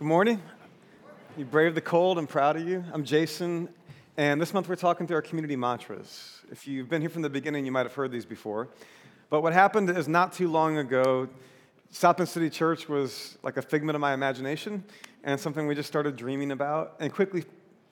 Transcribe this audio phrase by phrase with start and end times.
[0.00, 0.42] Good morning.
[1.36, 2.16] You braved the cold.
[2.16, 2.82] I'm proud of you.
[2.94, 3.68] I'm Jason,
[4.16, 6.40] and this month we're talking through our community mantras.
[6.50, 8.68] If you've been here from the beginning, you might have heard these before.
[9.28, 11.28] But what happened is not too long ago,
[11.90, 14.84] South Bend City Church was like a figment of my imagination
[15.22, 16.96] and something we just started dreaming about.
[16.98, 17.44] And quickly,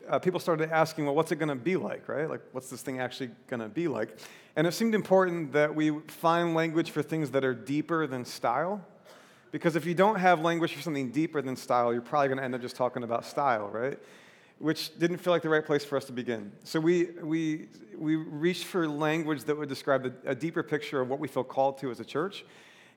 [0.09, 2.27] uh, people started asking, well, what's it going to be like, right?
[2.27, 4.17] Like, what's this thing actually going to be like?
[4.57, 8.83] And it seemed important that we find language for things that are deeper than style
[9.51, 12.45] because if you don't have language for something deeper than style, you're probably going to
[12.45, 13.99] end up just talking about style, right?
[14.59, 16.53] Which didn't feel like the right place for us to begin.
[16.65, 21.09] So we, we, we reached for language that would describe a, a deeper picture of
[21.09, 22.45] what we feel called to as a church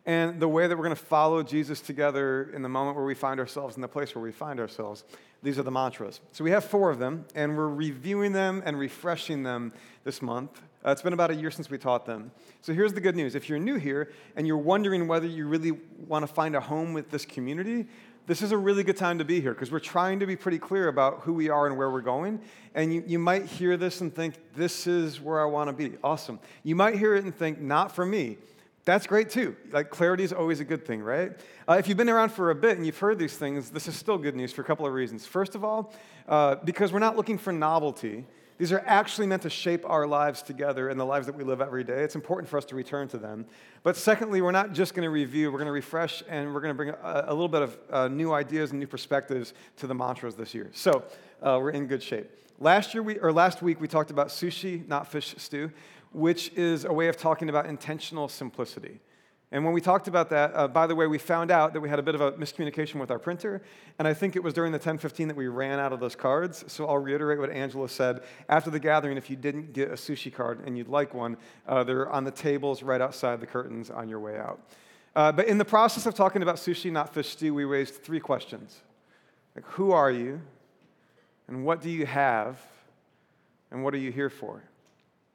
[0.05, 3.13] and the way that we're going to follow Jesus together in the moment where we
[3.13, 5.03] find ourselves, in the place where we find ourselves.
[5.43, 6.21] These are the mantras.
[6.31, 10.61] So we have four of them, and we're reviewing them and refreshing them this month.
[10.85, 12.31] Uh, it's been about a year since we taught them.
[12.61, 13.35] So here's the good news.
[13.35, 15.73] If you're new here and you're wondering whether you really
[16.07, 17.85] want to find a home with this community,
[18.27, 20.57] this is a really good time to be here because we're trying to be pretty
[20.57, 22.39] clear about who we are and where we're going.
[22.73, 25.97] And you, you might hear this and think, this is where I want to be.
[26.03, 26.39] Awesome.
[26.63, 28.37] You might hear it and think, not for me.
[28.83, 29.55] That's great too.
[29.71, 31.33] Like clarity is always a good thing, right?
[31.69, 33.95] Uh, if you've been around for a bit and you've heard these things, this is
[33.95, 35.25] still good news for a couple of reasons.
[35.25, 35.93] First of all,
[36.27, 38.25] uh, because we're not looking for novelty.
[38.61, 41.61] These are actually meant to shape our lives together and the lives that we live
[41.61, 42.03] every day.
[42.03, 43.47] It's important for us to return to them.
[43.81, 46.69] But secondly, we're not just going to review, we're going to refresh and we're going
[46.69, 49.95] to bring a, a little bit of uh, new ideas and new perspectives to the
[49.95, 50.69] mantras this year.
[50.73, 51.03] So
[51.41, 52.29] uh, we're in good shape.
[52.59, 55.71] Last year, we, or last week, we talked about sushi, not fish stew,
[56.11, 58.99] which is a way of talking about intentional simplicity.
[59.53, 61.89] And when we talked about that, uh, by the way, we found out that we
[61.89, 63.61] had a bit of a miscommunication with our printer.
[63.99, 66.63] And I think it was during the 1015 that we ran out of those cards.
[66.71, 68.21] So I'll reiterate what Angela said.
[68.47, 71.35] After the gathering, if you didn't get a sushi card and you'd like one,
[71.67, 74.61] uh, they're on the tables right outside the curtains on your way out.
[75.17, 78.21] Uh, but in the process of talking about sushi, not fish stew, we raised three
[78.21, 78.79] questions
[79.55, 80.41] like, Who are you?
[81.49, 82.57] And what do you have?
[83.71, 84.63] And what are you here for?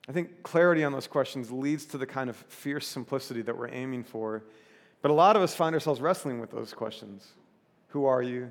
[0.09, 3.71] I think clarity on those questions leads to the kind of fierce simplicity that we're
[3.73, 4.45] aiming for.
[5.03, 7.29] But a lot of us find ourselves wrestling with those questions
[7.89, 8.51] Who are you?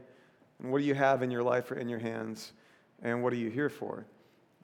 [0.62, 2.53] And what do you have in your life or in your hands?
[3.02, 4.06] And what are you here for?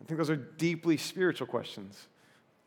[0.02, 2.08] I think those are deeply spiritual questions.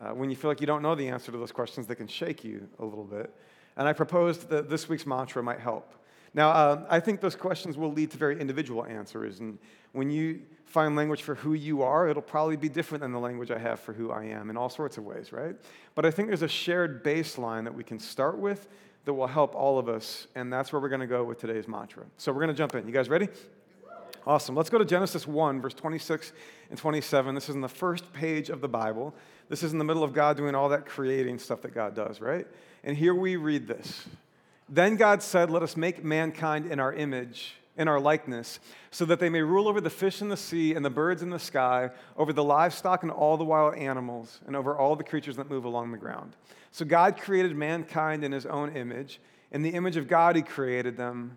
[0.01, 2.07] Uh, when you feel like you don't know the answer to those questions, they can
[2.07, 3.33] shake you a little bit.
[3.77, 5.95] And I proposed that this week's mantra might help.
[6.35, 9.39] Now, uh, I think those questions will lead to very individual answers.
[9.39, 9.59] And
[9.93, 13.53] when you find language for who you are, it'll probably be different than the language
[13.53, 15.55] I have for who I am in all sorts of ways, right?
[15.95, 18.69] But I think there's a shared baseline that we can start with
[19.05, 20.27] that will help all of us.
[20.35, 22.05] And that's where we're going to go with today's mantra.
[22.17, 22.87] So we're going to jump in.
[22.87, 23.29] You guys ready?
[24.27, 24.57] Awesome.
[24.57, 26.33] Let's go to Genesis 1, verse 26
[26.71, 27.35] and 27.
[27.35, 29.15] This is in the first page of the Bible.
[29.51, 32.23] This is in the middle of God doing all that creating stuff that God does,
[32.23, 32.47] right?
[32.83, 34.07] And here we read this.
[34.69, 38.61] Then God said, Let us make mankind in our image, in our likeness,
[38.91, 41.31] so that they may rule over the fish in the sea and the birds in
[41.31, 45.37] the sky, over the livestock and all the wild animals, and over all the creatures
[45.37, 46.37] that move along the ground.
[46.71, 49.21] So God created mankind in his own image.
[49.53, 51.37] In the image of God, he created them.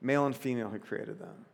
[0.00, 1.46] Male and female, he created them.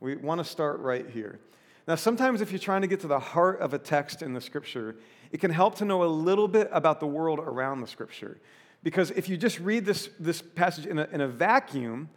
[0.00, 1.38] We want to start right here.
[1.86, 4.40] Now, sometimes if you're trying to get to the heart of a text in the
[4.40, 4.96] scripture,
[5.30, 8.38] it can help to know a little bit about the world around the scripture.
[8.84, 12.10] Because if you just read this, this passage in a, in a vacuum,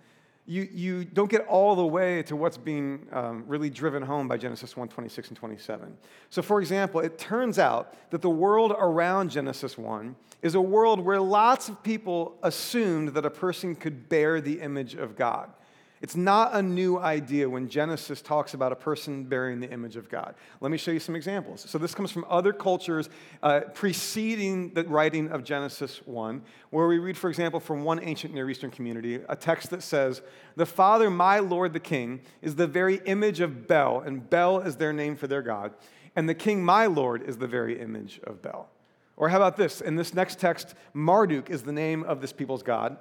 [0.45, 4.37] you, you don't get all the way to what's being um, really driven home by
[4.37, 5.97] Genesis 1 26 and 27.
[6.29, 10.99] So, for example, it turns out that the world around Genesis 1 is a world
[10.99, 15.49] where lots of people assumed that a person could bear the image of God.
[16.01, 20.09] It's not a new idea when Genesis talks about a person bearing the image of
[20.09, 20.35] God.
[20.61, 21.65] Let me show you some examples.
[21.67, 23.09] So, this comes from other cultures
[23.41, 28.33] uh, preceding the writing of Genesis 1, where we read, for example, from one ancient
[28.33, 30.21] Near Eastern community, a text that says,
[30.55, 34.75] The Father, my Lord the King, is the very image of Bel, and Bel is
[34.75, 35.73] their name for their God,
[36.15, 38.69] and the King, my Lord, is the very image of Bel.
[39.15, 39.81] Or how about this?
[39.81, 42.97] In this next text, Marduk is the name of this people's God.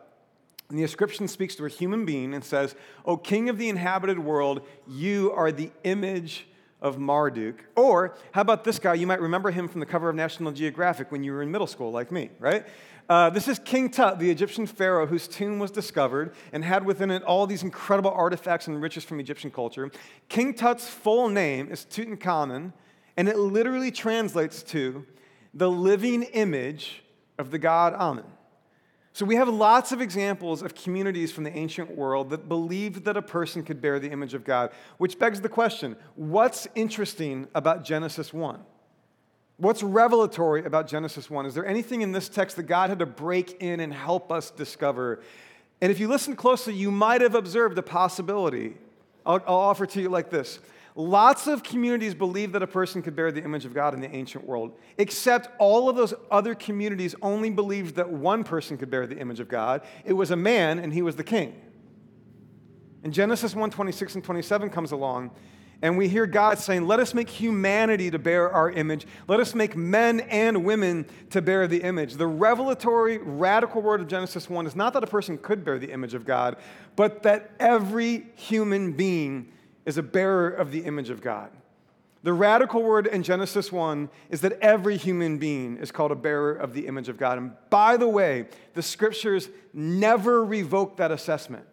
[0.68, 4.18] And the inscription speaks to a human being and says, O king of the inhabited
[4.18, 6.46] world, you are the image
[6.82, 7.64] of Marduk.
[7.76, 8.94] Or how about this guy?
[8.94, 11.66] You might remember him from the cover of National Geographic when you were in middle
[11.66, 12.66] school, like me, right?
[13.08, 17.12] Uh, this is King Tut, the Egyptian pharaoh whose tomb was discovered and had within
[17.12, 19.90] it all these incredible artifacts and riches from Egyptian culture.
[20.28, 22.72] King Tut's full name is Tutankhamun,
[23.16, 25.06] and it literally translates to
[25.54, 27.04] the living image
[27.38, 28.24] of the god Amun.
[29.16, 33.16] So we have lots of examples of communities from the ancient world that believed that
[33.16, 37.82] a person could bear the image of God, which begs the question what's interesting about
[37.82, 38.60] Genesis 1?
[39.56, 41.46] What's revelatory about Genesis 1?
[41.46, 44.50] Is there anything in this text that God had to break in and help us
[44.50, 45.22] discover?
[45.80, 48.76] And if you listen closely, you might have observed a possibility.
[49.24, 50.60] I'll, I'll offer to you like this
[50.98, 54.10] Lots of communities believe that a person could bear the image of God in the
[54.10, 59.06] ancient world, except all of those other communities only believed that one person could bear
[59.06, 59.82] the image of God.
[60.06, 61.54] It was a man, and he was the king.
[63.04, 65.32] And Genesis 1 26 and 27 comes along,
[65.82, 69.06] and we hear God saying, Let us make humanity to bear our image.
[69.28, 72.14] Let us make men and women to bear the image.
[72.14, 75.92] The revelatory, radical word of Genesis 1 is not that a person could bear the
[75.92, 76.56] image of God,
[76.96, 79.52] but that every human being
[79.86, 81.50] is a bearer of the image of God.
[82.22, 86.52] The radical word in Genesis 1 is that every human being is called a bearer
[86.52, 87.38] of the image of God.
[87.38, 91.64] And by the way, the scriptures never revoke that assessment.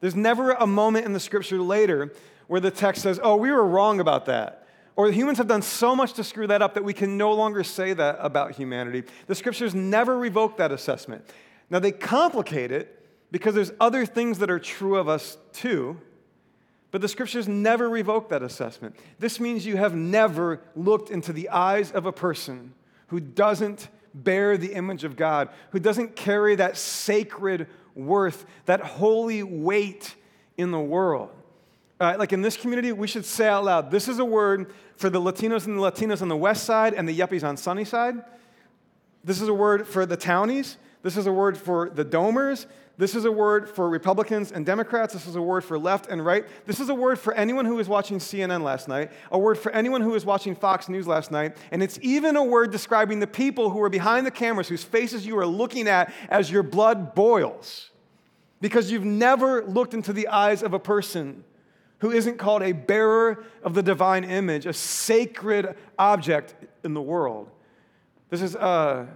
[0.00, 2.14] There's never a moment in the scripture later
[2.46, 4.66] where the text says, oh, we were wrong about that.
[4.96, 7.62] Or humans have done so much to screw that up that we can no longer
[7.62, 9.04] say that about humanity.
[9.26, 11.24] The scriptures never revoke that assessment.
[11.68, 16.00] Now, they complicate it because there's other things that are true of us too.
[16.90, 18.96] But the scriptures never revoke that assessment.
[19.18, 22.72] This means you have never looked into the eyes of a person
[23.08, 29.42] who doesn't bear the image of God, who doesn't carry that sacred worth, that holy
[29.42, 30.14] weight
[30.56, 31.30] in the world.
[32.00, 35.10] Uh, like in this community, we should say out loud this is a word for
[35.10, 38.24] the Latinos and the Latinas on the west side and the yuppies on sunny side.
[39.24, 40.76] This is a word for the townies.
[41.02, 42.66] This is a word for the domers.
[42.98, 45.12] This is a word for Republicans and Democrats.
[45.12, 46.44] This is a word for left and right.
[46.66, 49.70] This is a word for anyone who was watching CNN last night, a word for
[49.70, 51.56] anyone who was watching Fox News last night.
[51.70, 55.24] And it's even a word describing the people who are behind the cameras, whose faces
[55.24, 57.90] you are looking at as your blood boils.
[58.60, 61.44] Because you've never looked into the eyes of a person
[61.98, 67.48] who isn't called a bearer of the divine image, a sacred object in the world.
[68.28, 68.56] This is.
[68.56, 69.06] Uh,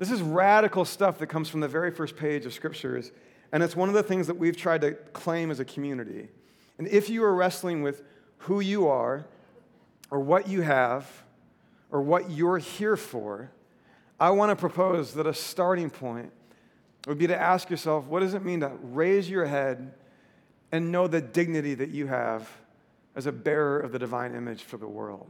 [0.00, 3.12] this is radical stuff that comes from the very first page of scriptures,
[3.52, 6.28] and it's one of the things that we've tried to claim as a community.
[6.78, 8.02] And if you are wrestling with
[8.38, 9.26] who you are,
[10.10, 11.06] or what you have,
[11.90, 13.50] or what you're here for,
[14.18, 16.32] I want to propose that a starting point
[17.06, 19.92] would be to ask yourself what does it mean to raise your head
[20.72, 22.48] and know the dignity that you have
[23.14, 25.28] as a bearer of the divine image for the world?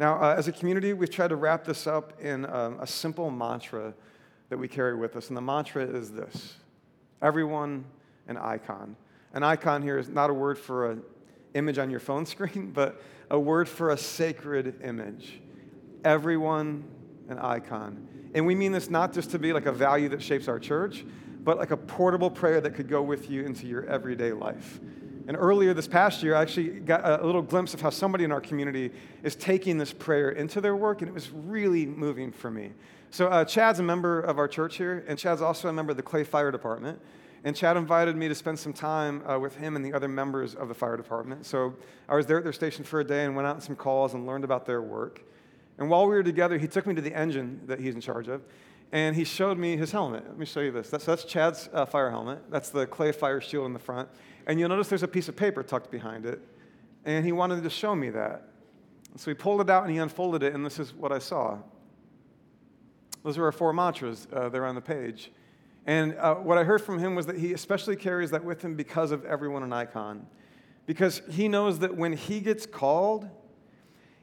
[0.00, 3.30] Now, uh, as a community, we've tried to wrap this up in um, a simple
[3.30, 3.92] mantra
[4.48, 5.28] that we carry with us.
[5.28, 6.54] And the mantra is this
[7.20, 7.84] everyone
[8.26, 8.96] an icon.
[9.34, 11.02] An icon here is not a word for an
[11.52, 15.38] image on your phone screen, but a word for a sacred image.
[16.02, 16.82] Everyone
[17.28, 18.08] an icon.
[18.32, 21.04] And we mean this not just to be like a value that shapes our church,
[21.44, 24.80] but like a portable prayer that could go with you into your everyday life.
[25.30, 28.32] And earlier this past year, I actually got a little glimpse of how somebody in
[28.32, 28.90] our community
[29.22, 32.72] is taking this prayer into their work, and it was really moving for me.
[33.12, 35.96] So, uh, Chad's a member of our church here, and Chad's also a member of
[35.96, 37.00] the Clay Fire Department.
[37.44, 40.56] And Chad invited me to spend some time uh, with him and the other members
[40.56, 41.46] of the fire department.
[41.46, 41.76] So,
[42.08, 44.14] I was there at their station for a day and went out on some calls
[44.14, 45.22] and learned about their work.
[45.78, 48.26] And while we were together, he took me to the engine that he's in charge
[48.26, 48.42] of,
[48.92, 50.24] and he showed me his helmet.
[50.26, 50.90] Let me show you this.
[50.90, 52.42] That's, that's Chad's uh, fire helmet.
[52.50, 54.08] That's the Clay Fire shield in the front.
[54.46, 56.40] And you'll notice there's a piece of paper tucked behind it.
[57.04, 58.48] And he wanted to show me that.
[59.16, 61.58] So he pulled it out and he unfolded it, and this is what I saw.
[63.22, 65.30] Those are our four mantras uh, there on the page.
[65.86, 68.74] And uh, what I heard from him was that he especially carries that with him
[68.74, 70.26] because of everyone an icon.
[70.86, 73.28] Because he knows that when he gets called,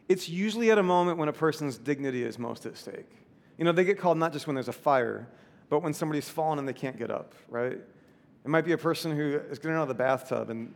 [0.07, 3.09] it's usually at a moment when a person's dignity is most at stake.
[3.57, 5.27] You know, they get called not just when there's a fire,
[5.69, 7.73] but when somebody's fallen and they can't get up, right?
[7.73, 10.73] It might be a person who is getting out of the bathtub and,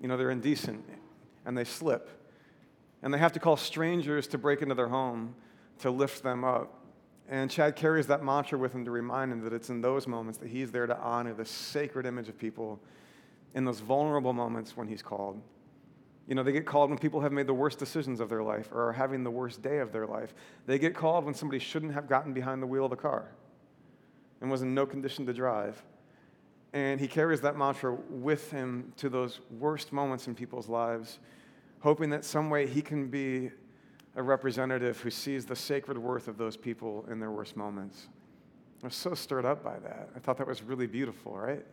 [0.00, 0.84] you know, they're indecent
[1.44, 2.08] and they slip.
[3.02, 5.34] And they have to call strangers to break into their home
[5.80, 6.74] to lift them up.
[7.28, 10.38] And Chad carries that mantra with him to remind him that it's in those moments
[10.38, 12.80] that he's there to honor the sacred image of people
[13.54, 15.40] in those vulnerable moments when he's called.
[16.28, 18.68] You know, they get called when people have made the worst decisions of their life
[18.70, 20.34] or are having the worst day of their life.
[20.66, 23.30] They get called when somebody shouldn't have gotten behind the wheel of a car
[24.42, 25.82] and was in no condition to drive.
[26.74, 31.18] And he carries that mantra with him to those worst moments in people's lives,
[31.80, 33.50] hoping that some way he can be
[34.14, 38.08] a representative who sees the sacred worth of those people in their worst moments.
[38.82, 40.10] I was so stirred up by that.
[40.14, 41.64] I thought that was really beautiful, right?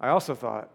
[0.00, 0.70] I also thought,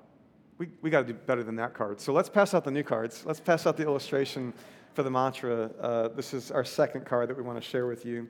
[0.57, 1.99] we, we got to do better than that card.
[1.99, 3.23] So let's pass out the new cards.
[3.25, 4.53] Let's pass out the illustration
[4.93, 5.71] for the mantra.
[5.79, 8.27] Uh, this is our second card that we want to share with you.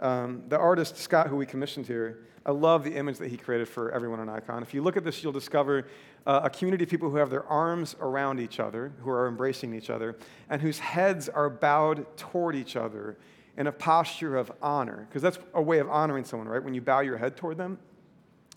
[0.00, 3.68] Um, the artist, Scott, who we commissioned here, I love the image that he created
[3.68, 4.62] for everyone on Icon.
[4.62, 5.88] If you look at this, you'll discover
[6.26, 9.74] uh, a community of people who have their arms around each other, who are embracing
[9.74, 10.16] each other,
[10.48, 13.16] and whose heads are bowed toward each other
[13.56, 15.06] in a posture of honor.
[15.08, 16.62] Because that's a way of honoring someone, right?
[16.62, 17.78] When you bow your head toward them.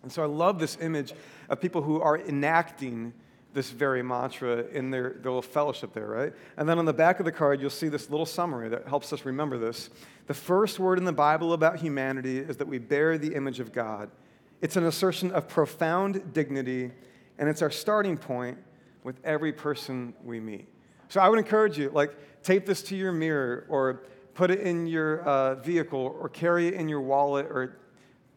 [0.03, 1.13] And so I love this image
[1.49, 3.13] of people who are enacting
[3.53, 6.33] this very mantra in their, their little fellowship there, right?
[6.57, 9.11] And then on the back of the card, you'll see this little summary that helps
[9.11, 9.89] us remember this.
[10.27, 13.73] The first word in the Bible about humanity is that we bear the image of
[13.73, 14.11] God.
[14.61, 16.91] It's an assertion of profound dignity,
[17.39, 18.57] and it's our starting point
[19.03, 20.67] with every person we meet.
[21.07, 24.03] So I would encourage you, like, tape this to your mirror or
[24.35, 27.77] put it in your uh, vehicle or carry it in your wallet or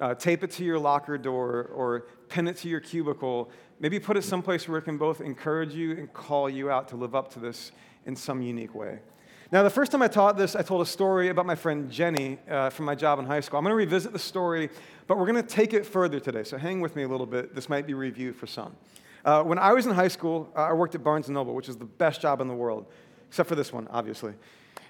[0.00, 3.50] uh, tape it to your locker door or pin it to your cubicle.
[3.78, 6.96] Maybe put it someplace where it can both encourage you and call you out to
[6.96, 7.72] live up to this
[8.06, 9.00] in some unique way.
[9.52, 12.38] Now, the first time I taught this, I told a story about my friend Jenny
[12.48, 13.58] uh, from my job in high school.
[13.58, 14.70] I'm going to revisit the story,
[15.06, 16.42] but we're going to take it further today.
[16.42, 17.54] So hang with me a little bit.
[17.54, 18.74] This might be review for some.
[19.26, 21.68] Uh, when I was in high school, uh, I worked at Barnes & Noble, which
[21.68, 22.86] is the best job in the world,
[23.28, 24.32] except for this one, obviously.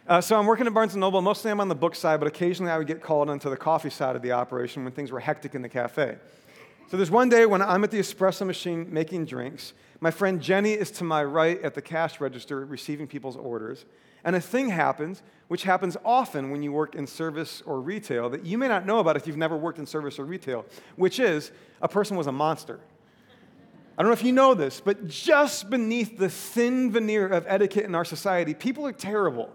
[0.06, 1.20] Uh, so I'm working at Barnes & Noble.
[1.20, 3.90] Mostly I'm on the book side, but occasionally I would get called into the coffee
[3.90, 6.18] side of the operation when things were hectic in the cafe.
[6.88, 9.72] So there's one day when I'm at the espresso machine making drinks.
[10.00, 13.86] My friend Jenny is to my right at the cash register receiving people's orders.
[14.24, 18.44] And a thing happens, which happens often when you work in service or retail, that
[18.44, 20.64] you may not know about if you've never worked in service or retail,
[20.96, 22.78] which is a person was a monster.
[23.96, 27.84] I don't know if you know this, but just beneath the thin veneer of etiquette
[27.84, 29.50] in our society, people are terrible.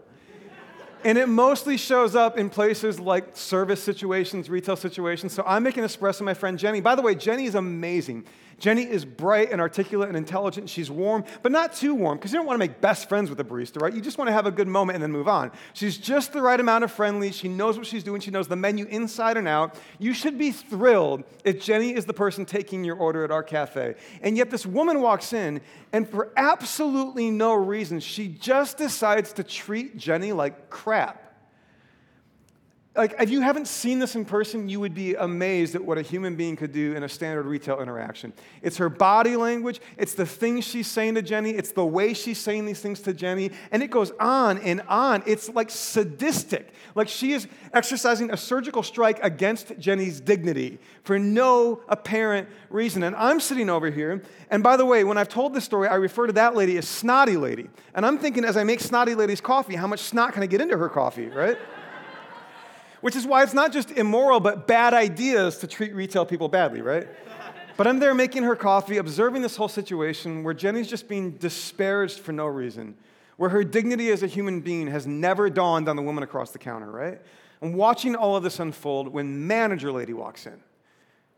[1.04, 5.34] And it mostly shows up in places like service situations, retail situations.
[5.34, 6.82] So I'm making espresso, my friend Jenny.
[6.82, 8.26] By the way, Jenny is amazing.
[8.60, 10.70] Jenny is bright and articulate and intelligent.
[10.70, 13.40] She's warm, but not too warm because you don't want to make best friends with
[13.40, 13.94] a barista, right?
[13.94, 15.52] You just want to have a good moment and then move on.
[15.74, 17.32] She's just the right amount of friendly.
[17.32, 18.20] She knows what she's doing.
[18.20, 19.76] She knows the menu inside and out.
[20.00, 23.96] You should be thrilled if Jenny is the person taking your order at our cafe.
[24.22, 25.62] And yet this woman walks in,
[25.94, 31.27] and for absolutely no reason, she just decides to treat Jenny like crap
[32.98, 36.02] like if you haven't seen this in person you would be amazed at what a
[36.02, 38.34] human being could do in a standard retail interaction.
[38.62, 39.80] It's her body language.
[39.98, 41.52] It's the things she's saying to jenny.
[41.52, 43.52] It's the way she's saying these things to jenny.
[43.72, 45.24] And it goes on and on.
[45.28, 46.74] It's like sadistic.
[46.96, 53.04] Like she is exercising a surgical strike against jenny's dignity for no apparent reason.
[53.04, 54.24] And i'm sitting over here.
[54.50, 56.88] And by the way when i've told this story i refer to that lady as
[56.88, 57.70] snotty lady.
[57.94, 60.62] And i'm thinking as i make snotty lady's coffee how much snot can i get
[60.62, 61.58] into her coffee right
[63.02, 66.82] which is why it's not just immoral, but bad ideas to treat retail people badly,
[66.82, 67.08] right?
[67.78, 72.20] But I'm there making her coffee, observing this whole situation where Jenny's just being disparaged
[72.20, 72.96] for no reason,
[73.38, 76.58] where her dignity as a human being has never dawned on the woman across the
[76.58, 77.22] counter, right?
[77.62, 80.60] I'm watching all of this unfold when manager lady walks in.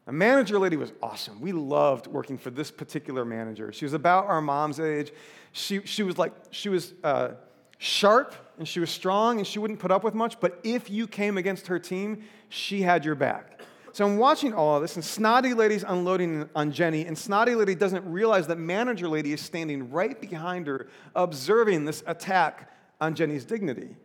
[0.08, 1.40] A manager lady was awesome.
[1.40, 3.72] We loved working for this particular manager.
[3.72, 5.12] She was about our mom's age.
[5.52, 7.32] She, she was like, she was uh,
[7.80, 11.08] sharp and she was strong and she wouldn't put up with much, but if you
[11.08, 13.62] came against her team, she had your back.
[13.92, 17.74] So I'm watching all of this, and Snotty Lady's unloading on Jenny, and Snotty Lady
[17.74, 22.72] doesn't realize that Manager Lady is standing right behind her, observing this attack
[23.02, 23.96] on Jenny's dignity.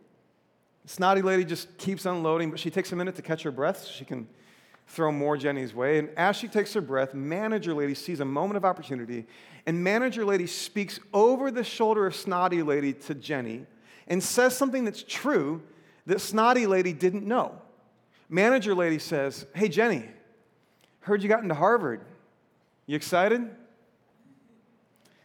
[0.85, 3.91] Snotty Lady just keeps unloading, but she takes a minute to catch her breath so
[3.91, 4.27] she can
[4.87, 5.99] throw more Jenny's way.
[5.99, 9.25] And as she takes her breath, Manager Lady sees a moment of opportunity,
[9.65, 13.65] and Manager Lady speaks over the shoulder of Snotty Lady to Jenny
[14.07, 15.61] and says something that's true
[16.05, 17.59] that Snotty Lady didn't know.
[18.29, 20.05] Manager Lady says, Hey, Jenny,
[21.01, 22.01] heard you got into Harvard.
[22.85, 23.49] You excited?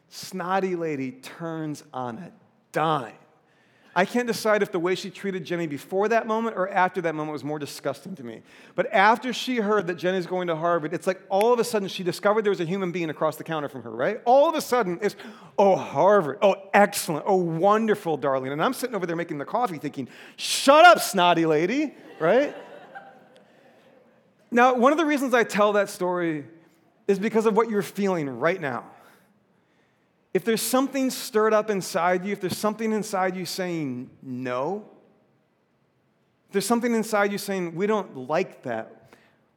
[0.09, 2.33] Snotty Lady turns on a
[2.73, 3.13] dime.
[3.95, 7.15] I can't decide if the way she treated Jenny before that moment or after that
[7.15, 8.43] moment was more disgusting to me.
[8.77, 11.89] But after she heard that Jenny's going to Harvard, it's like all of a sudden
[11.89, 14.21] she discovered there was a human being across the counter from her, right?
[14.25, 15.17] All of a sudden it's,
[15.59, 16.39] oh, Harvard.
[16.41, 17.25] Oh, excellent.
[17.27, 18.53] Oh, wonderful, darling.
[18.53, 22.55] And I'm sitting over there making the coffee thinking, shut up, snotty lady, right?
[24.53, 26.45] now, one of the reasons I tell that story
[27.09, 28.85] is because of what you're feeling right now.
[30.33, 34.85] If there's something stirred up inside you, if there's something inside you saying no,
[36.49, 39.13] if there's something inside you saying, we don't like that,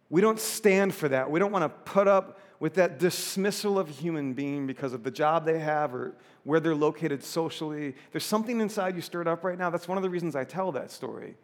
[0.10, 3.90] we don't stand for that, we don't want to put up with that dismissal of
[3.90, 8.24] a human being because of the job they have or where they're located socially, there's
[8.24, 9.70] something inside you stirred up right now.
[9.70, 11.36] That's one of the reasons I tell that story.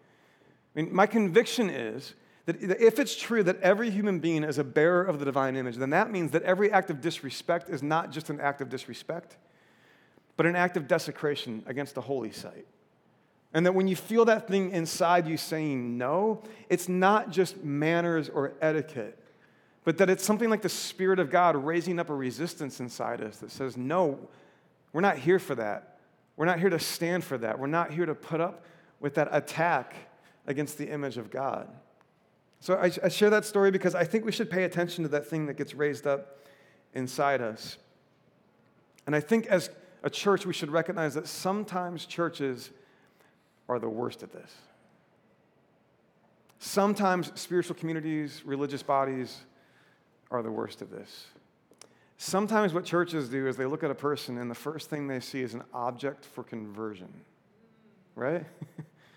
[0.76, 2.14] I mean, my conviction is
[2.58, 5.76] that if it's true that every human being is a bearer of the divine image,
[5.76, 9.38] then that means that every act of disrespect is not just an act of disrespect,
[10.36, 12.66] but an act of desecration against the holy site.
[13.54, 18.30] And that when you feel that thing inside you saying no, it's not just manners
[18.30, 19.18] or etiquette,
[19.84, 23.38] but that it's something like the Spirit of God raising up a resistance inside us
[23.38, 24.20] that says, no,
[24.94, 25.98] we're not here for that.
[26.38, 27.60] We're not here to stand for that.
[27.60, 28.64] We're not here to put up
[29.00, 29.94] with that attack
[30.48, 31.68] against the image of God.
[32.60, 35.28] So I, I share that story because I think we should pay attention to that
[35.28, 36.40] thing that gets raised up
[36.94, 37.78] inside us.
[39.06, 39.70] And I think as
[40.04, 42.72] a church, we should recognize that sometimes churches
[43.68, 44.54] are the worst at this.
[46.60, 49.42] Sometimes spiritual communities, religious bodies
[50.30, 51.28] are the worst of this.
[52.18, 55.22] Sometimes what churches do is they look at a person and the first thing they
[55.22, 57.08] see is an object for conversion,
[58.16, 58.46] right?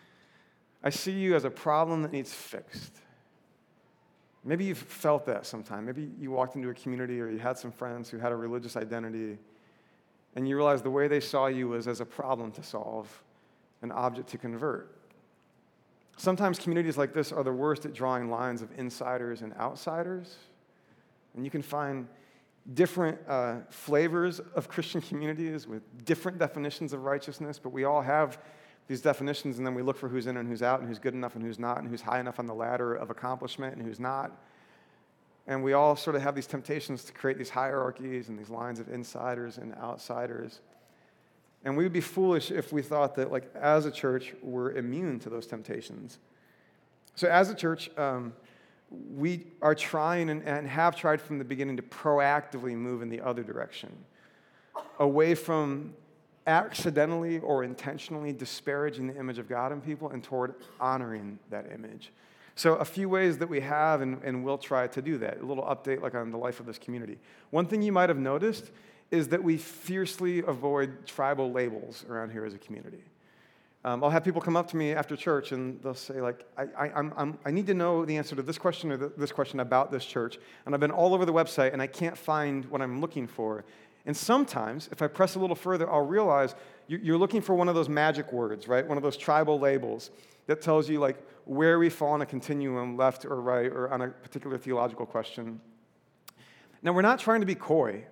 [0.85, 3.02] I see you as a problem that needs fixed.
[4.45, 5.87] Maybe you've felt that sometime.
[5.87, 8.77] Maybe you walked into a community or you had some friends who had a religious
[8.77, 9.39] identity
[10.35, 13.23] and you realized the way they saw you was as a problem to solve,
[13.83, 14.97] an object to convert.
[16.17, 20.37] Sometimes communities like this are the worst at drawing lines of insiders and outsiders.
[21.35, 22.09] And you can find
[22.75, 28.39] different uh, flavors of Christian communities with different definitions of righteousness, but we all have
[28.89, 31.15] these definitions, and then we look for who's in and who's out, and who's good
[31.15, 34.01] enough and who's not, and who's high enough on the ladder of accomplishment and who's
[34.01, 34.33] not.
[35.47, 38.79] And we all sort of have these temptations to create these hierarchies and these lines
[38.79, 40.61] of insiders and outsiders.
[41.65, 45.19] And we would be foolish if we thought that, like, as a church, we're immune
[45.21, 46.19] to those temptations.
[47.15, 48.33] So, as a church, um,
[49.15, 53.21] we are trying and, and have tried from the beginning to proactively move in the
[53.21, 53.93] other direction,
[54.99, 55.95] away from
[56.47, 62.13] accidentally or intentionally disparaging the image of God in people and toward honoring that image.
[62.55, 65.41] So, a few ways that we have and, and will try to do that.
[65.41, 67.19] A little update, like on the life of this community.
[67.51, 68.71] One thing you might have noticed
[69.11, 73.05] is that we fiercely avoid tribal labels around here as a community.
[73.85, 76.63] Um, I'll have people come up to me after church and they'll say, like, I,
[76.79, 79.59] I, I'm, I'm, i need to know the answer to this question or this question
[79.59, 80.39] about this church.
[80.65, 83.65] And I've been all over the website and I can't find what I'm looking for.
[84.05, 86.55] And sometimes, if I press a little further, I'll realize
[86.89, 88.87] you're looking for one of those magic words, right?
[88.87, 90.11] One of those tribal labels
[90.47, 94.03] that tells you, like, where we fall on a continuum, left or right, or on
[94.03, 95.61] a particular theological question.
[96.83, 98.05] Now, we're not trying to be coy.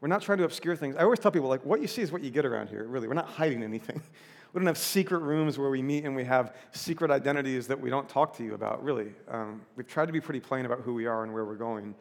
[0.00, 0.96] We're not trying to obscure things.
[0.96, 3.08] I always tell people, like, what you see is what you get around here, really.
[3.08, 4.00] We're not hiding anything.
[4.52, 7.88] We don't have secret rooms where we meet and we have secret identities that we
[7.88, 9.14] don't talk to you about, really.
[9.28, 11.94] Um, we've tried to be pretty plain about who we are and where we're going.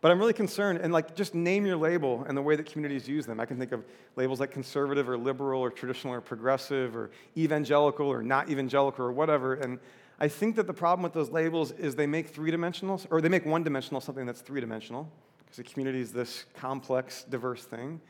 [0.00, 3.06] But I'm really concerned, and like, just name your label and the way that communities
[3.06, 3.38] use them.
[3.38, 3.84] I can think of
[4.16, 9.12] labels like conservative or liberal or traditional or progressive or evangelical or not evangelical or
[9.12, 9.54] whatever.
[9.54, 9.78] And
[10.18, 13.28] I think that the problem with those labels is they make three dimensional, or they
[13.28, 15.06] make one dimensional something that's three dimensional
[15.38, 18.00] because a community is this complex, diverse thing.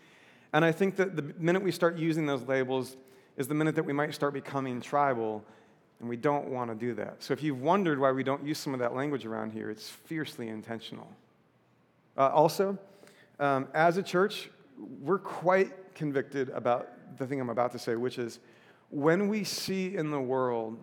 [0.52, 2.96] And I think that the minute we start using those labels
[3.36, 5.44] is the minute that we might start becoming tribal,
[5.98, 7.22] and we don't want to do that.
[7.22, 9.88] So if you've wondered why we don't use some of that language around here, it's
[9.88, 11.08] fiercely intentional.
[12.16, 12.78] Uh, also,
[13.38, 14.50] um, as a church,
[15.00, 18.38] we're quite convicted about the thing I'm about to say, which is
[18.90, 20.78] when we see in the world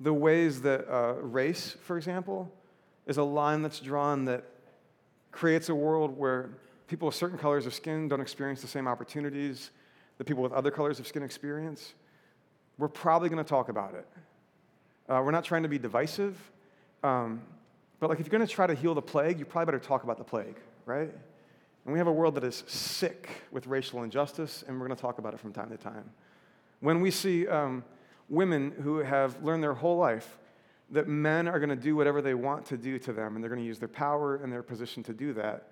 [0.00, 2.50] the ways that uh, race, for example,
[3.06, 4.44] is a line that's drawn that
[5.30, 6.50] creates a world where
[6.86, 9.70] people with certain colors of skin don't experience the same opportunities
[10.18, 11.94] that people with other colors of skin experience,
[12.78, 14.06] we're probably going to talk about it.
[15.08, 16.36] Uh, we're not trying to be divisive,
[17.02, 17.42] um,
[18.00, 20.04] but like if you're going to try to heal the plague, you probably better talk
[20.04, 21.10] about the plague, right?
[21.84, 25.02] And we have a world that is sick with racial injustice, and we're going to
[25.02, 26.10] talk about it from time to time.
[26.80, 27.84] When we see um,
[28.28, 30.38] women who have learned their whole life
[30.90, 33.50] that men are going to do whatever they want to do to them, and they're
[33.50, 35.68] going to use their power and their position to do that,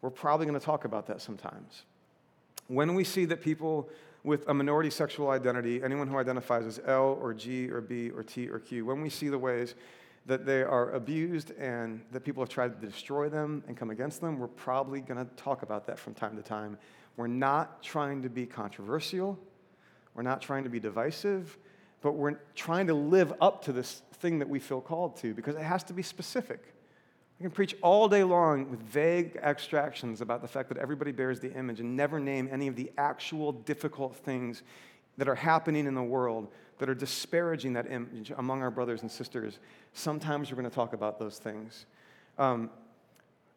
[0.00, 1.84] we're probably going to talk about that sometimes.
[2.68, 3.88] When we see that people
[4.22, 8.22] with a minority sexual identity, anyone who identifies as L or G or B or
[8.22, 9.74] T or Q, when we see the ways
[10.26, 14.20] that they are abused and that people have tried to destroy them and come against
[14.20, 16.78] them, we're probably going to talk about that from time to time.
[17.16, 19.38] We're not trying to be controversial,
[20.14, 21.58] we're not trying to be divisive,
[22.00, 25.56] but we're trying to live up to this thing that we feel called to because
[25.56, 26.74] it has to be specific.
[27.38, 31.40] We can preach all day long with vague abstractions about the fact that everybody bears
[31.40, 34.62] the image and never name any of the actual difficult things
[35.16, 36.48] that are happening in the world
[36.78, 39.58] that are disparaging that image among our brothers and sisters.
[39.92, 41.86] Sometimes we're going to talk about those things.
[42.38, 42.70] Um,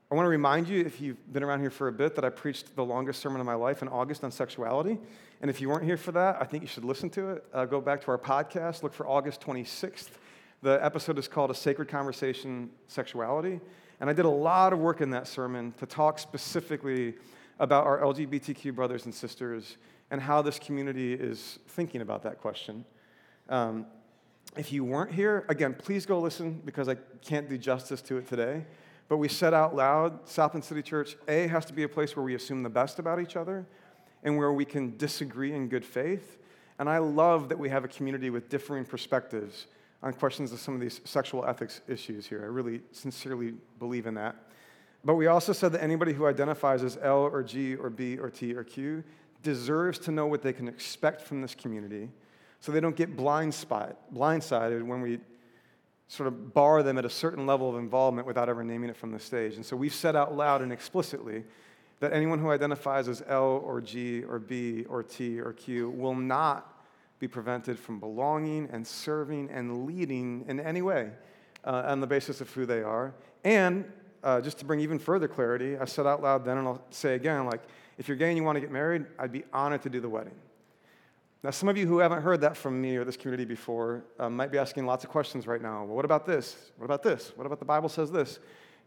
[0.10, 2.30] I want to remind you, if you've been around here for a bit, that I
[2.30, 4.98] preached the longest sermon of my life in August on sexuality.
[5.42, 7.46] And if you weren't here for that, I think you should listen to it.
[7.54, 10.12] Uh, go back to our podcast, look for August 26th.
[10.62, 13.60] The episode is called A Sacred Conversation Sexuality.
[14.00, 17.16] And I did a lot of work in that sermon to talk specifically
[17.60, 19.78] about our LGBTQ brothers and sisters
[20.12, 22.86] and how this community is thinking about that question.
[23.50, 23.86] Um,
[24.56, 28.28] if you weren't here, again, please go listen because I can't do justice to it
[28.28, 28.66] today.
[29.10, 32.16] But we said out loud South Bend City Church, A, has to be a place
[32.16, 33.66] where we assume the best about each other
[34.24, 36.38] and where we can disagree in good faith.
[36.80, 39.68] And I love that we have a community with differing perspectives
[40.04, 42.42] on questions of some of these sexual ethics issues here.
[42.44, 44.36] I really sincerely believe in that.
[45.04, 48.30] But we also said that anybody who identifies as L or G or B or
[48.30, 49.04] T or Q
[49.44, 52.10] deserves to know what they can expect from this community
[52.60, 55.20] so they don't get blind spot, blindsided when we
[56.08, 59.12] sort of bar them at a certain level of involvement without ever naming it from
[59.12, 59.56] the stage.
[59.56, 61.44] And so we've said out loud and explicitly
[62.00, 66.16] that anyone who identifies as L or G or B or T or Q will
[66.16, 66.74] not
[67.20, 71.10] be prevented from belonging and serving and leading in any way
[71.66, 73.14] uh, on the basis of who they are.
[73.44, 73.86] And
[74.24, 77.16] uh, just to bring even further clarity, I said out loud then, and I'll say
[77.16, 77.62] again, like,
[77.98, 80.10] if you're gay and you want to get married, I'd be honored to do the
[80.10, 80.36] wedding.
[81.44, 84.36] Now, some of you who haven't heard that from me or this community before um,
[84.36, 85.84] might be asking lots of questions right now.
[85.86, 86.72] Well, what about this?
[86.78, 87.32] What about this?
[87.36, 88.40] What about the Bible says this?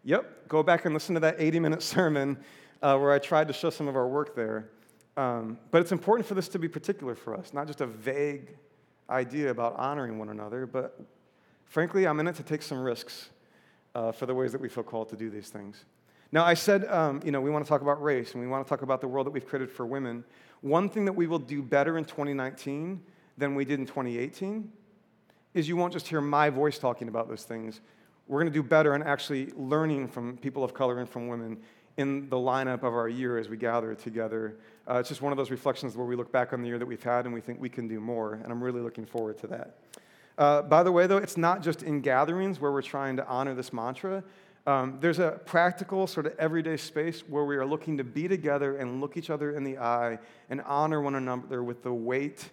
[0.05, 2.39] Yep, go back and listen to that 80 minute sermon
[2.83, 4.71] uh, where I tried to show some of our work there.
[5.17, 8.57] Um, but it's important for this to be particular for us, not just a vague
[9.09, 11.01] idea about honoring one another, but
[11.65, 13.31] frankly, I'm in it to take some risks
[13.95, 15.85] uh, for the ways that we feel called to do these things.
[16.33, 18.65] Now, I said, um, you know, we want to talk about race and we want
[18.65, 20.25] to talk about the world that we've created for women.
[20.61, 23.03] One thing that we will do better in 2019
[23.37, 24.71] than we did in 2018
[25.55, 27.81] is you won't just hear my voice talking about those things.
[28.29, 31.59] We're going to do better in actually learning from people of color and from women
[31.97, 34.57] in the lineup of our year as we gather together.
[34.89, 36.87] Uh, it's just one of those reflections where we look back on the year that
[36.87, 39.49] we've had and we think we can do more, and I'm really looking forward to
[39.49, 39.79] that.
[40.39, 43.55] Uh, by the way, though, it's not just in gatherings where we're trying to honor
[43.55, 44.23] this mantra.
[44.67, 48.77] Um, there's a practical, sort of everyday space where we are looking to be together
[48.77, 50.19] and look each other in the eye
[50.51, 52.51] and honor one another with the weight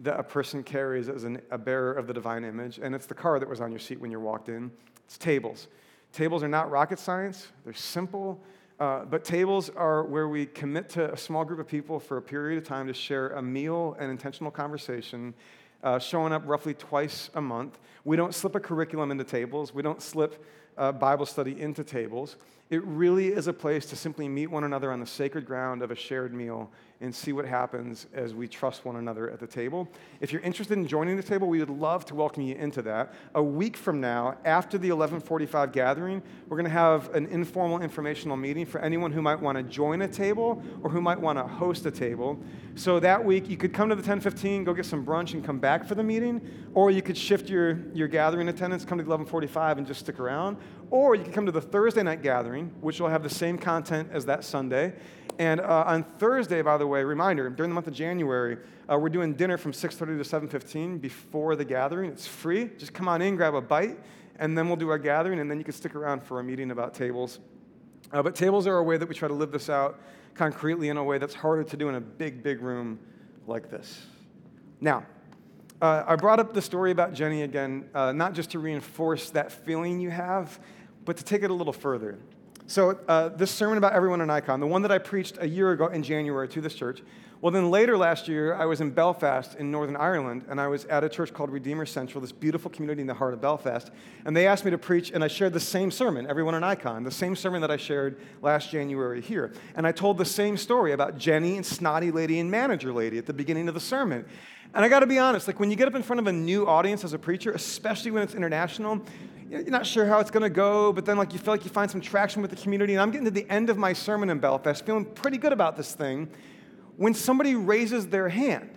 [0.00, 2.78] that a person carries as an, a bearer of the divine image.
[2.78, 4.70] And it's the car that was on your seat when you walked in.
[5.04, 5.68] It's tables.
[6.12, 8.40] Tables are not rocket science, they're simple.
[8.80, 12.22] Uh, but tables are where we commit to a small group of people for a
[12.22, 15.34] period of time to share a meal and intentional conversation,
[15.82, 17.78] uh, showing up roughly twice a month.
[18.06, 19.74] We don't slip a curriculum into tables.
[19.74, 20.42] We don't slip
[20.80, 22.36] uh, Bible study into tables.
[22.70, 25.90] It really is a place to simply meet one another on the sacred ground of
[25.90, 29.88] a shared meal and see what happens as we trust one another at the table.
[30.20, 33.14] If you're interested in joining the table, we would love to welcome you into that.
[33.34, 38.36] A week from now, after the 1145 gathering, we're going to have an informal informational
[38.36, 41.44] meeting for anyone who might want to join a table or who might want to
[41.44, 42.38] host a table.
[42.74, 45.58] So that week, you could come to the 1015, go get some brunch and come
[45.58, 46.40] back for the meeting,
[46.74, 50.20] or you could shift your, your gathering attendance, come to the 1145 and just stick
[50.20, 50.58] around,
[50.90, 54.10] or you can come to the Thursday night gathering, which will have the same content
[54.12, 54.92] as that Sunday.
[55.38, 58.58] And uh, on Thursday, by the way, reminder, during the month of January,
[58.90, 62.10] uh, we're doing dinner from 6.30 to 7.15 before the gathering.
[62.10, 62.70] It's free.
[62.76, 63.98] Just come on in, grab a bite,
[64.38, 66.70] and then we'll do our gathering, and then you can stick around for a meeting
[66.72, 67.38] about tables.
[68.12, 70.00] Uh, but tables are a way that we try to live this out
[70.34, 72.98] concretely in a way that's harder to do in a big, big room
[73.46, 74.06] like this.
[74.80, 75.06] Now,
[75.80, 79.50] uh, I brought up the story about Jenny again, uh, not just to reinforce that
[79.50, 80.58] feeling you have,
[81.04, 82.18] but to take it a little further.
[82.66, 85.72] So, uh, this sermon about everyone in Icon, the one that I preached a year
[85.72, 87.02] ago in January to this church,
[87.40, 90.84] well, then later last year, I was in Belfast in Northern Ireland, and I was
[90.84, 93.90] at a church called Redeemer Central, this beautiful community in the heart of Belfast.
[94.26, 97.02] And they asked me to preach, and I shared the same sermon, Everyone in Icon,
[97.02, 99.54] the same sermon that I shared last January here.
[99.74, 103.24] And I told the same story about Jenny and Snotty Lady and Manager Lady at
[103.24, 104.26] the beginning of the sermon.
[104.74, 106.32] And I got to be honest, like when you get up in front of a
[106.32, 109.04] new audience as a preacher, especially when it's international,
[109.48, 111.70] you're not sure how it's going to go, but then like you feel like you
[111.70, 112.92] find some traction with the community.
[112.92, 115.76] And I'm getting to the end of my sermon in Belfast, feeling pretty good about
[115.76, 116.28] this thing,
[116.96, 118.70] when somebody raises their hand.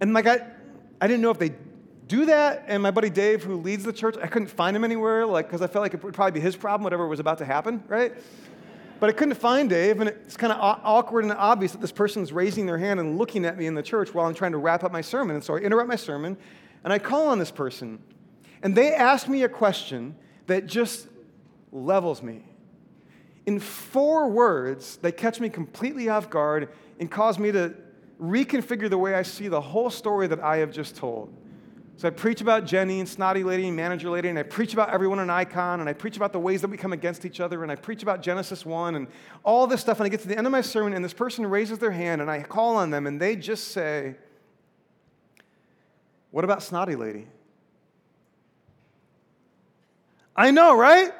[0.00, 0.46] And like I,
[1.00, 1.52] I didn't know if they
[2.06, 2.64] do that.
[2.68, 5.60] And my buddy Dave, who leads the church, I couldn't find him anywhere, like because
[5.60, 8.14] I felt like it would probably be his problem, whatever was about to happen, right?
[8.98, 12.32] But I couldn't find Dave, and it's kind of awkward and obvious that this person's
[12.32, 14.84] raising their hand and looking at me in the church while I'm trying to wrap
[14.84, 15.36] up my sermon.
[15.36, 16.36] And so I interrupt my sermon,
[16.82, 17.98] and I call on this person.
[18.62, 21.08] And they ask me a question that just
[21.72, 22.42] levels me.
[23.44, 27.74] In four words, they catch me completely off guard and cause me to
[28.20, 31.32] reconfigure the way I see the whole story that I have just told.
[31.98, 34.90] So I preach about Jenny and Snotty Lady and Manager Lady, and I preach about
[34.90, 37.62] everyone in Icon, and I preach about the ways that we come against each other,
[37.62, 39.06] and I preach about Genesis 1 and
[39.42, 39.98] all this stuff.
[39.98, 42.20] And I get to the end of my sermon, and this person raises their hand,
[42.20, 44.16] and I call on them, and they just say,
[46.32, 47.28] What about Snotty Lady?
[50.36, 51.12] I know, right?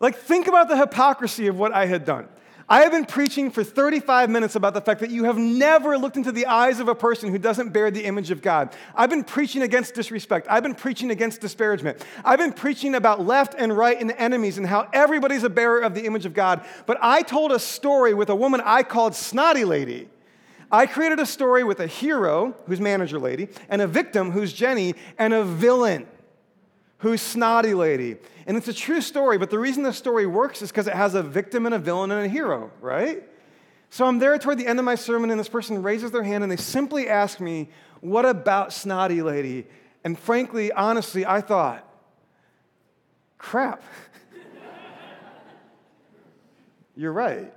[0.00, 2.26] Like, think about the hypocrisy of what I had done.
[2.70, 6.16] I have been preaching for 35 minutes about the fact that you have never looked
[6.16, 8.72] into the eyes of a person who doesn't bear the image of God.
[8.94, 10.46] I've been preaching against disrespect.
[10.48, 12.06] I've been preaching against disparagement.
[12.24, 15.96] I've been preaching about left and right and enemies and how everybody's a bearer of
[15.96, 16.64] the image of God.
[16.86, 20.08] But I told a story with a woman I called Snotty Lady.
[20.70, 24.94] I created a story with a hero, who's manager lady, and a victim, who's Jenny,
[25.18, 26.06] and a villain,
[27.00, 28.16] who's snotty lady.
[28.46, 31.14] And it's a true story, but the reason the story works is because it has
[31.14, 33.22] a victim and a villain and a hero, right?
[33.90, 36.44] So I'm there toward the end of my sermon, and this person raises their hand
[36.44, 37.68] and they simply ask me,
[38.00, 39.66] What about snotty lady?
[40.04, 41.86] And frankly, honestly, I thought,
[43.36, 43.82] Crap.
[46.96, 47.52] You're right.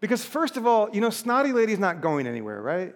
[0.00, 2.94] Because, first of all, you know, snotty lady's not going anywhere, right?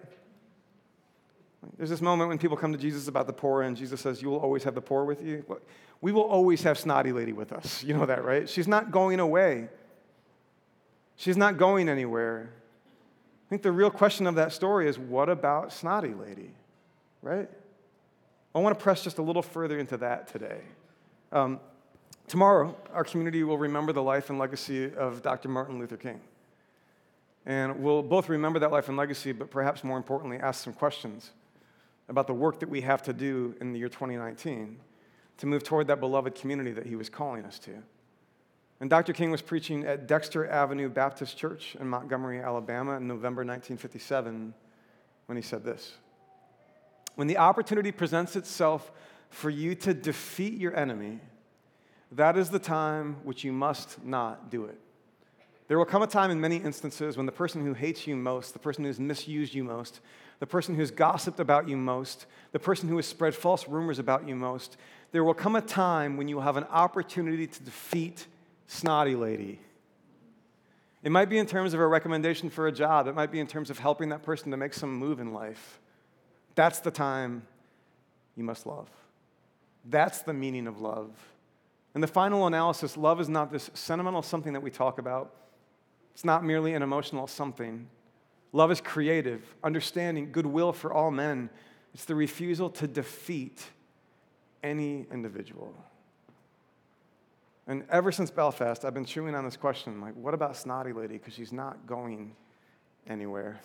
[1.77, 4.29] There's this moment when people come to Jesus about the poor, and Jesus says, You
[4.29, 5.43] will always have the poor with you.
[6.01, 7.83] We will always have snotty lady with us.
[7.87, 8.47] You know that, right?
[8.47, 9.69] She's not going away,
[11.15, 12.49] she's not going anywhere.
[13.47, 16.51] I think the real question of that story is what about snotty lady,
[17.21, 17.49] right?
[18.53, 20.59] I want to press just a little further into that today.
[21.31, 21.61] Um,
[22.27, 25.47] tomorrow, our community will remember the life and legacy of Dr.
[25.47, 26.19] Martin Luther King.
[27.45, 31.31] And we'll both remember that life and legacy, but perhaps more importantly, ask some questions
[32.09, 34.79] about the work that we have to do in the year 2019
[35.37, 37.83] to move toward that beloved community that he was calling us to.
[38.79, 39.13] And Dr.
[39.13, 44.53] King was preaching at Dexter Avenue Baptist Church in Montgomery, Alabama in November 1957
[45.25, 45.93] when he said this
[47.15, 48.91] When the opportunity presents itself
[49.29, 51.19] for you to defeat your enemy,
[52.11, 54.79] that is the time which you must not do it.
[55.67, 58.53] There will come a time in many instances when the person who hates you most,
[58.53, 59.99] the person who's misused you most,
[60.39, 64.27] the person who's gossiped about you most, the person who has spread false rumors about
[64.27, 64.77] you most,
[65.11, 68.27] there will come a time when you will have an opportunity to defeat
[68.67, 69.59] snotty lady.
[71.03, 73.47] It might be in terms of a recommendation for a job, it might be in
[73.47, 75.79] terms of helping that person to make some move in life.
[76.55, 77.43] That's the time
[78.35, 78.89] you must love.
[79.85, 81.11] That's the meaning of love.
[81.93, 85.33] And the final analysis love is not this sentimental something that we talk about.
[86.13, 87.87] It's not merely an emotional something.
[88.57, 91.47] Love is creative, understanding, goodwill for all men.
[91.93, 93.63] It's the refusal to defeat
[94.63, 95.75] any individual.
[97.67, 101.19] And ever since Belfast, I've been chewing on this question like, what about Snotty Lady?
[101.19, 102.35] Because she's not going
[103.05, 103.59] anywhere.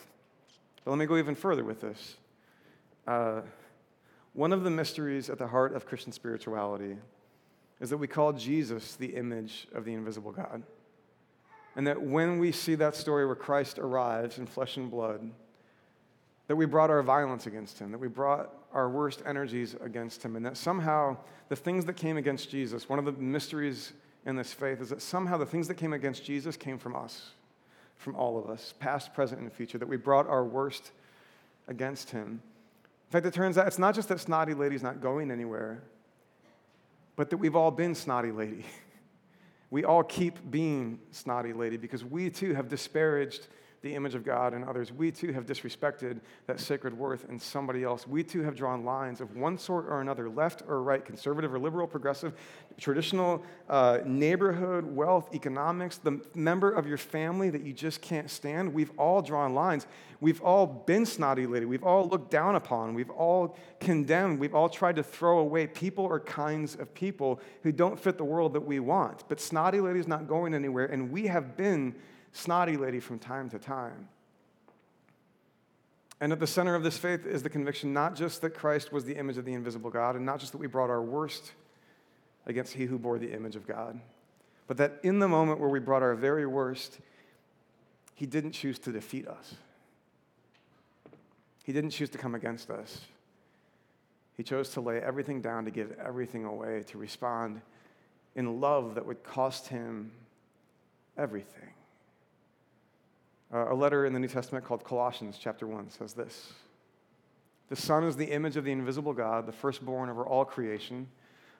[0.84, 2.18] But let me go even further with this.
[3.06, 3.40] Uh,
[4.34, 6.98] one of the mysteries at the heart of Christian spirituality
[7.80, 10.62] is that we call Jesus the image of the invisible God.
[11.76, 15.30] And that when we see that story where Christ arrives in flesh and blood,
[16.48, 20.36] that we brought our violence against him, that we brought our worst energies against him,
[20.36, 21.16] and that somehow
[21.48, 23.92] the things that came against Jesus, one of the mysteries
[24.26, 27.30] in this faith is that somehow the things that came against Jesus came from us,
[27.96, 30.92] from all of us, past, present, and future, that we brought our worst
[31.68, 32.42] against him.
[33.08, 35.82] In fact, it turns out it's not just that snotty lady's not going anywhere,
[37.16, 38.64] but that we've all been snotty lady.
[39.72, 43.46] we all keep being snotty lady because we too have disparaged
[43.82, 44.92] the image of God in others.
[44.92, 48.06] We too have disrespected that sacred worth in somebody else.
[48.06, 51.58] We too have drawn lines of one sort or another, left or right, conservative or
[51.58, 52.32] liberal, progressive,
[52.78, 58.72] traditional, uh, neighborhood, wealth, economics, the member of your family that you just can't stand.
[58.72, 59.88] We've all drawn lines.
[60.20, 61.66] We've all been snotty lady.
[61.66, 62.94] We've all looked down upon.
[62.94, 64.38] We've all condemned.
[64.38, 68.24] We've all tried to throw away people or kinds of people who don't fit the
[68.24, 69.24] world that we want.
[69.28, 71.96] But snotty lady is not going anywhere, and we have been
[72.32, 74.08] snotty lady from time to time.
[76.20, 79.04] And at the center of this faith is the conviction not just that Christ was
[79.04, 81.52] the image of the invisible God, and not just that we brought our worst
[82.46, 84.00] against he who bore the image of God,
[84.66, 87.00] but that in the moment where we brought our very worst,
[88.14, 89.54] he didn't choose to defeat us.
[91.64, 93.00] He didn't choose to come against us.
[94.36, 97.60] He chose to lay everything down, to give everything away, to respond
[98.34, 100.12] in love that would cost him
[101.18, 101.68] everything.
[103.52, 106.52] Uh, a letter in the New Testament called Colossians, chapter 1, says this
[107.68, 111.08] The Son is the image of the invisible God, the firstborn over all creation.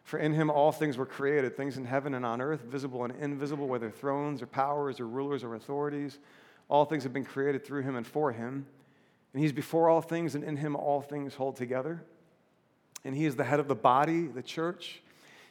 [0.04, 3.14] For in him all things were created, things in heaven and on earth, visible and
[3.20, 6.18] invisible, whether thrones or powers or rulers or authorities.
[6.68, 8.66] All things have been created through him and for him.
[9.32, 12.02] And he's before all things, and in him all things hold together.
[13.04, 15.02] And he is the head of the body, the church.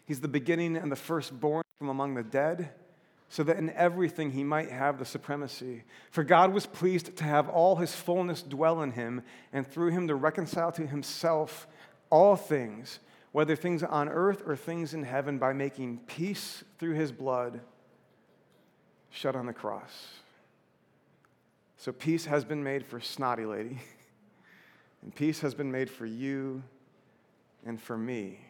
[0.06, 2.72] He's the beginning and the firstborn from among the dead
[3.32, 5.86] so that in everything he might have the supremacy.
[6.10, 9.22] For God was pleased to have all his fullness dwell in him,
[9.54, 11.66] and through him to reconcile to himself
[12.10, 13.00] all things,
[13.32, 17.62] whether things on earth or things in heaven, by making peace through his blood
[19.12, 20.10] shed on the cross.
[21.78, 23.80] So peace has been made for Snotty Lady,
[25.02, 26.64] and peace has been made for you
[27.66, 28.42] and for me.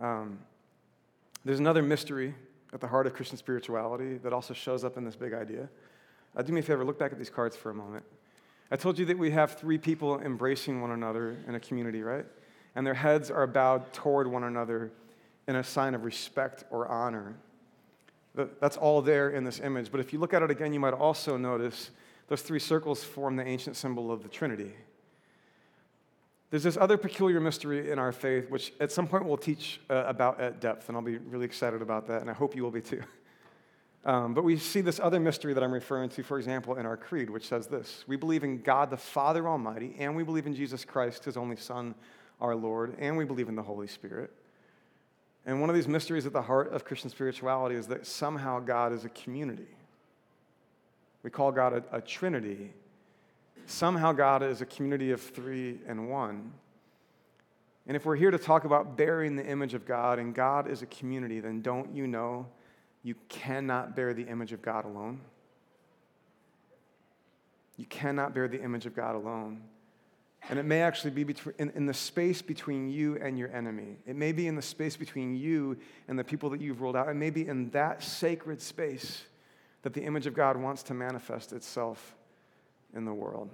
[0.00, 0.40] Um,
[1.44, 2.34] there's another mystery
[2.72, 5.68] at the heart of Christian spirituality that also shows up in this big idea.
[6.36, 8.04] Uh, do me a favor, look back at these cards for a moment.
[8.70, 12.24] I told you that we have three people embracing one another in a community, right?
[12.76, 14.92] And their heads are bowed toward one another
[15.48, 17.34] in a sign of respect or honor.
[18.34, 19.90] That's all there in this image.
[19.90, 21.90] But if you look at it again, you might also notice
[22.28, 24.72] those three circles form the ancient symbol of the Trinity.
[26.50, 30.04] There's this other peculiar mystery in our faith, which at some point we'll teach uh,
[30.06, 32.70] about at depth, and I'll be really excited about that, and I hope you will
[32.70, 33.02] be too.
[34.02, 36.96] Um, but we see this other mystery that I'm referring to, for example, in our
[36.96, 40.54] creed, which says this We believe in God the Father Almighty, and we believe in
[40.54, 41.94] Jesus Christ, his only Son,
[42.40, 44.32] our Lord, and we believe in the Holy Spirit.
[45.44, 48.94] And one of these mysteries at the heart of Christian spirituality is that somehow God
[48.94, 49.68] is a community.
[51.22, 52.72] We call God a, a Trinity.
[53.70, 56.52] Somehow God is a community of three and one.
[57.86, 60.82] And if we're here to talk about bearing the image of God and God is
[60.82, 62.46] a community, then don't you know
[63.04, 65.20] you cannot bear the image of God alone.
[67.76, 69.62] You cannot bear the image of God alone.
[70.48, 73.98] And it may actually be between, in, in, the space between you and your enemy.
[74.04, 75.78] It may be in the space between you
[76.08, 77.08] and the people that you've ruled out.
[77.08, 79.22] It may be in that sacred space
[79.82, 82.16] that the image of God wants to manifest itself
[82.94, 83.50] in the world.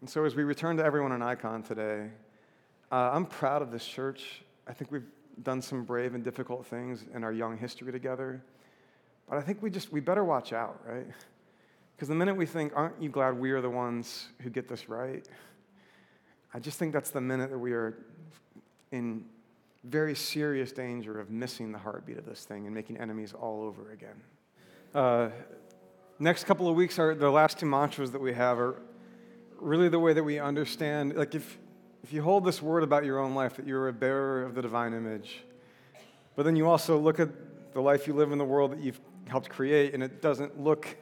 [0.00, 2.08] And so, as we return to everyone in Icon today,
[2.90, 4.42] uh, I'm proud of this church.
[4.66, 5.06] I think we've
[5.42, 8.42] done some brave and difficult things in our young history together.
[9.28, 11.06] But I think we just, we better watch out, right?
[11.96, 14.88] Because the minute we think, aren't you glad we are the ones who get this
[14.88, 15.26] right?
[16.52, 17.96] I just think that's the minute that we are
[18.90, 19.24] in
[19.84, 23.92] very serious danger of missing the heartbeat of this thing and making enemies all over
[23.92, 24.20] again.
[24.94, 25.30] Uh,
[26.22, 28.76] next couple of weeks are the last two mantras that we have are
[29.58, 31.16] really the way that we understand.
[31.16, 31.58] Like if
[32.04, 34.62] if you hold this word about your own life, that you're a bearer of the
[34.62, 35.44] divine image,
[36.34, 37.28] but then you also look at
[37.72, 40.96] the life you live in the world that you've helped create, and it doesn't look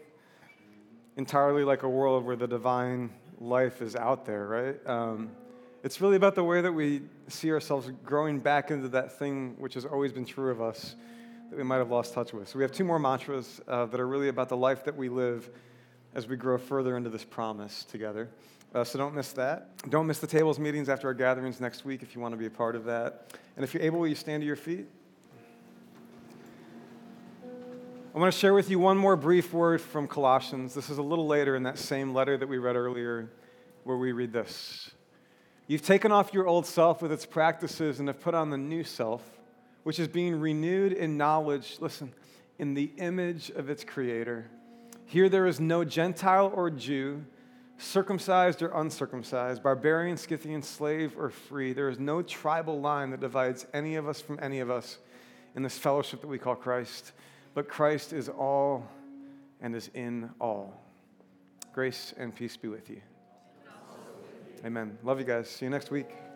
[1.17, 4.87] entirely like a world where the divine life is out there, right?
[4.87, 5.31] Um,
[5.83, 9.73] it's really about the way that we see ourselves growing back into that thing which
[9.75, 10.97] has always been true of us
[11.51, 12.49] that we might have lost touch with.
[12.49, 15.09] So we have two more mantras uh, that are really about the life that we
[15.09, 15.51] live
[16.15, 18.29] as we grow further into this promise together.
[18.73, 19.69] Uh, so don't miss that.
[19.91, 22.47] Don't miss the tables meetings after our gatherings next week if you want to be
[22.47, 23.37] a part of that.
[23.57, 24.87] And if you're able, will you stand to your feet?
[28.15, 30.73] I want to share with you one more brief word from Colossians.
[30.73, 33.31] This is a little later in that same letter that we read earlier,
[33.85, 34.91] where we read this
[35.67, 38.83] You've taken off your old self with its practices and have put on the new
[38.83, 39.40] self,
[39.83, 42.13] which is being renewed in knowledge, listen,
[42.59, 44.51] in the image of its creator.
[45.07, 47.25] Here there is no Gentile or Jew
[47.79, 51.73] circumcised or uncircumcised, barbarian, Scythian, slave or free.
[51.73, 54.99] There is no tribal line that divides any of us from any of us
[55.57, 57.13] in this fellowship that we call Christ.
[57.55, 58.87] But Christ is all
[59.61, 60.81] and is in all.
[61.73, 63.01] Grace and peace be with you.
[64.65, 64.99] Amen.
[65.03, 65.49] Love you guys.
[65.49, 66.30] See you next week.